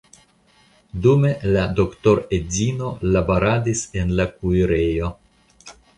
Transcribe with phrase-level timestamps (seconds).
[1.05, 5.13] Dume la doktoredzino laboradis en la kuirejo.